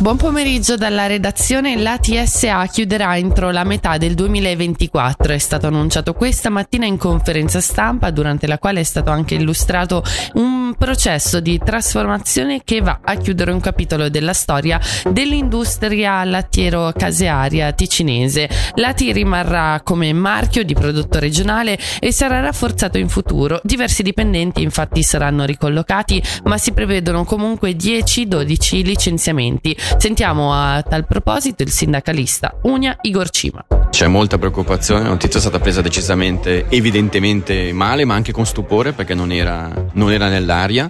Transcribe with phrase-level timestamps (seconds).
[0.00, 1.76] Buon pomeriggio dalla redazione.
[1.76, 5.32] La TSA chiuderà entro la metà del 2024.
[5.32, 10.04] È stato annunciato questa mattina in conferenza stampa, durante la quale è stato anche illustrato
[10.34, 14.80] un processo di trasformazione che va a chiudere un capitolo della storia
[15.10, 18.48] dell'industria lattiero-casearia ticinese.
[18.76, 23.60] La T rimarrà come marchio di prodotto regionale e sarà rafforzato in futuro.
[23.64, 29.76] Diversi dipendenti infatti saranno ricollocati, ma si prevedono comunque 10-12 licenziamenti.
[29.96, 33.64] Sentiamo a tal proposito il sindacalista Unia Igor Cima.
[33.90, 38.92] C'è molta preoccupazione, la notizia è stata presa decisamente, evidentemente male, ma anche con stupore
[38.92, 40.88] perché non era, non era nell'aria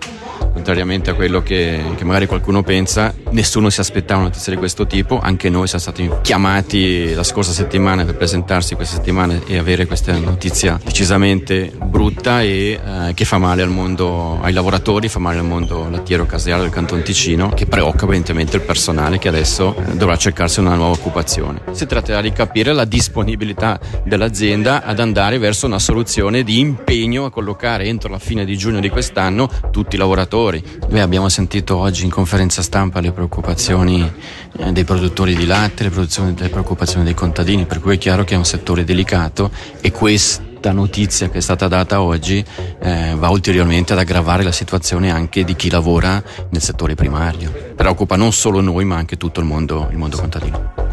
[0.52, 4.87] contrariamente a quello che, che, magari qualcuno pensa, nessuno si aspettava una notizia di questo
[4.87, 9.87] tipo, anche noi siamo stati chiamati la scorsa settimana per presentarsi questa settimana e avere
[9.87, 15.39] questa notizia decisamente brutta e eh, che fa male al mondo, ai lavoratori, fa male
[15.39, 19.97] al mondo lattiero caseale del Canton Ticino, che preoccupa evidentemente il personale che adesso eh,
[19.97, 21.61] dovrà cercarsi una nuova occupazione.
[21.73, 27.30] Si tratterà di capire la disponibilità dell'azienda ad andare verso una soluzione di impegno a
[27.30, 30.62] collocare entro la fine di giugno di quest'anno tutti i lavoratori produttori.
[30.89, 34.11] Beh, abbiamo sentito oggi in conferenza stampa le preoccupazioni
[34.58, 38.34] eh, dei produttori di latte, le, le preoccupazioni dei contadini, per cui è chiaro che
[38.34, 42.45] è un settore delicato e questa notizia che è stata data oggi
[42.80, 47.73] eh, va ulteriormente ad aggravare la situazione anche di chi lavora nel settore primario.
[47.75, 50.88] Preoccupa non solo noi ma anche tutto il mondo, il mondo contadino.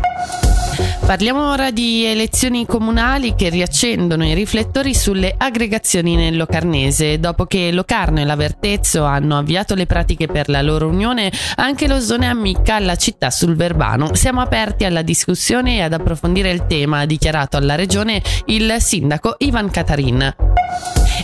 [1.05, 7.19] Parliamo ora di elezioni comunali che riaccendono i riflettori sulle aggregazioni nel Locarnese.
[7.19, 11.99] Dopo che Locarno e l'Avertezzo hanno avviato le pratiche per la loro unione, anche lo
[11.99, 14.15] Zone ammicca alla città sul Verbano.
[14.15, 19.35] Siamo aperti alla discussione e ad approfondire il tema, ha dichiarato alla regione il sindaco
[19.37, 20.33] Ivan Catarin.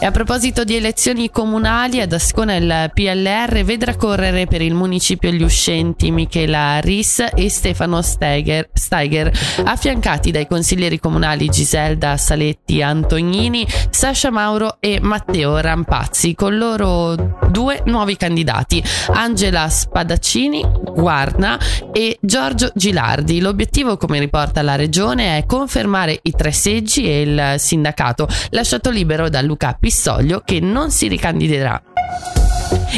[0.03, 5.29] E a proposito di elezioni comunali, ad Ascona il PLR vedrà correre per il municipio
[5.29, 9.31] gli uscenti Michela Ris e Stefano Steiger, Steiger,
[9.63, 17.83] affiancati dai consiglieri comunali Giselda Saletti Antognini, Sasha Mauro e Matteo Rampazzi, con loro due
[17.85, 21.59] nuovi candidati, Angela Spadaccini, Guarna
[21.91, 23.39] e Giorgio Gilardi.
[23.39, 29.29] L'obiettivo, come riporta la regione, è confermare i tre seggi e il sindacato lasciato libero
[29.29, 31.83] da Luca Pissoglio che non si ricandiderà.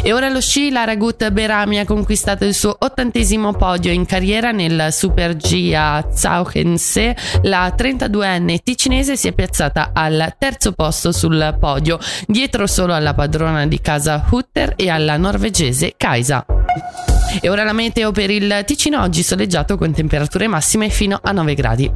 [0.04, 4.52] E ora lo sci, la Ragut Berami ha conquistato il suo ottantesimo podio in carriera
[4.52, 7.16] nel Super G a Zauchense.
[7.42, 13.66] La 32enne ticinese si è piazzata al terzo posto sul podio, dietro solo alla padrona
[13.66, 16.46] di casa Hutter e alla norvegese Kaisa.
[17.42, 21.54] E ora la meteo per il Ticino oggi soleggiato con temperature massime fino a 9
[21.56, 21.92] gradi.